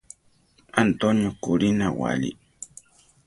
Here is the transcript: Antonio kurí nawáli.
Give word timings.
Antonio 0.81 1.29
kurí 1.43 1.69
nawáli. 1.81 2.29